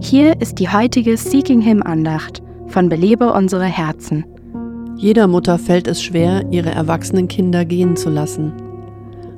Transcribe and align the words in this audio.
Hier 0.00 0.40
ist 0.40 0.58
die 0.58 0.68
heutige 0.68 1.16
Seeking 1.16 1.60
Him 1.60 1.82
Andacht 1.82 2.42
von 2.66 2.88
Belebe 2.88 3.32
unsere 3.32 3.64
Herzen. 3.64 4.24
Jeder 4.96 5.26
Mutter 5.26 5.58
fällt 5.58 5.86
es 5.88 6.02
schwer, 6.02 6.44
ihre 6.50 6.70
erwachsenen 6.70 7.28
Kinder 7.28 7.64
gehen 7.64 7.96
zu 7.96 8.10
lassen. 8.10 8.52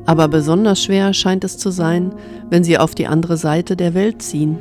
Aber 0.07 0.29
besonders 0.29 0.83
schwer 0.83 1.13
scheint 1.15 1.45
es 1.45 1.59
zu 1.59 1.71
sein, 1.71 2.13
wenn 2.51 2.65
sie 2.65 2.79
auf 2.79 2.95
die 2.95 3.07
andere 3.07 3.37
Seite 3.37 3.77
der 3.77 3.95
Welt 3.95 4.23
ziehen. 4.23 4.59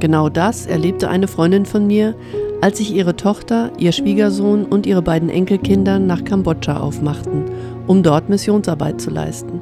Genau 0.00 0.28
das 0.28 0.66
erlebte 0.66 1.08
eine 1.08 1.28
Freundin 1.28 1.66
von 1.66 1.86
mir, 1.86 2.14
als 2.60 2.78
sich 2.78 2.94
ihre 2.94 3.16
Tochter, 3.16 3.70
ihr 3.78 3.92
Schwiegersohn 3.92 4.64
und 4.64 4.86
ihre 4.86 5.02
beiden 5.02 5.28
Enkelkinder 5.28 5.98
nach 5.98 6.24
Kambodscha 6.24 6.78
aufmachten, 6.78 7.44
um 7.86 8.02
dort 8.02 8.28
Missionsarbeit 8.28 9.00
zu 9.00 9.10
leisten. 9.10 9.60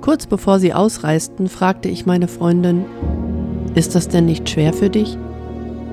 Kurz 0.00 0.26
bevor 0.26 0.58
sie 0.58 0.72
ausreisten, 0.72 1.48
fragte 1.48 1.88
ich 1.88 2.06
meine 2.06 2.28
Freundin, 2.28 2.84
ist 3.76 3.94
das 3.94 4.08
denn 4.08 4.26
nicht 4.26 4.48
schwer 4.48 4.72
für 4.72 4.90
dich? 4.90 5.16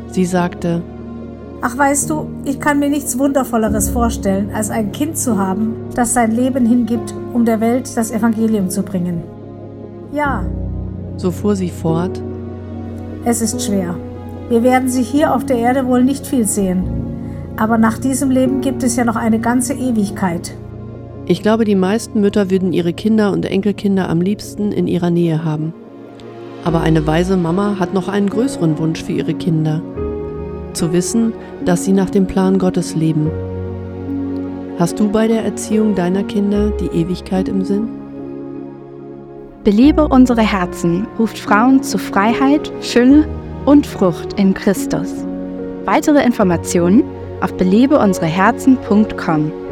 Sie 0.07 0.25
sagte, 0.25 0.81
Ach 1.61 1.77
weißt 1.77 2.09
du, 2.09 2.27
ich 2.43 2.59
kann 2.59 2.79
mir 2.79 2.89
nichts 2.89 3.17
Wundervolleres 3.17 3.89
vorstellen, 3.89 4.51
als 4.53 4.69
ein 4.69 4.91
Kind 4.91 5.17
zu 5.17 5.37
haben, 5.37 5.75
das 5.95 6.13
sein 6.13 6.31
Leben 6.31 6.65
hingibt, 6.65 7.13
um 7.33 7.45
der 7.45 7.61
Welt 7.61 7.95
das 7.95 8.11
Evangelium 8.11 8.69
zu 8.69 8.83
bringen. 8.83 9.23
Ja. 10.11 10.45
So 11.15 11.31
fuhr 11.31 11.55
sie 11.55 11.69
fort. 11.69 12.21
Es 13.23 13.41
ist 13.41 13.61
schwer. 13.61 13.95
Wir 14.49 14.61
werden 14.61 14.89
sie 14.89 15.03
hier 15.03 15.33
auf 15.33 15.45
der 15.45 15.57
Erde 15.57 15.87
wohl 15.87 16.03
nicht 16.03 16.27
viel 16.27 16.45
sehen. 16.45 16.83
Aber 17.55 17.77
nach 17.77 17.97
diesem 17.97 18.29
Leben 18.29 18.59
gibt 18.59 18.83
es 18.83 18.95
ja 18.95 19.05
noch 19.05 19.15
eine 19.15 19.39
ganze 19.39 19.73
Ewigkeit. 19.73 20.53
Ich 21.25 21.41
glaube, 21.41 21.63
die 21.63 21.75
meisten 21.75 22.19
Mütter 22.19 22.49
würden 22.49 22.73
ihre 22.73 22.91
Kinder 22.91 23.31
und 23.31 23.45
Enkelkinder 23.45 24.09
am 24.09 24.19
liebsten 24.19 24.73
in 24.73 24.87
ihrer 24.87 25.11
Nähe 25.11 25.45
haben. 25.45 25.73
Aber 26.63 26.81
eine 26.81 27.05
weise 27.05 27.37
Mama 27.37 27.77
hat 27.79 27.93
noch 27.93 28.07
einen 28.07 28.29
größeren 28.29 28.77
Wunsch 28.77 29.03
für 29.03 29.13
ihre 29.13 29.33
Kinder 29.33 29.81
zu 30.73 30.91
wissen, 30.91 31.33
dass 31.65 31.85
sie 31.85 31.93
nach 31.93 32.09
dem 32.09 32.27
Plan 32.27 32.57
Gottes 32.57 32.95
leben. 32.95 33.29
Hast 34.79 34.99
du 34.99 35.09
bei 35.09 35.27
der 35.27 35.45
Erziehung 35.45 35.95
deiner 35.95 36.23
Kinder 36.23 36.71
die 36.71 36.87
Ewigkeit 36.87 37.47
im 37.47 37.63
Sinn? 37.63 37.87
Belebe 39.63 40.07
unsere 40.07 40.41
Herzen 40.41 41.07
ruft 41.17 41.37
Frauen 41.37 41.83
zu 41.83 41.97
Freiheit, 41.97 42.71
Fülle 42.81 43.25
und 43.65 43.87
Frucht 43.87 44.37
in 44.37 44.53
Christus. 44.53 45.13
Weitere 45.85 46.21
Informationen 46.23 47.03
auf 47.39 47.53
belebeunsereherzen.com. 47.53 49.62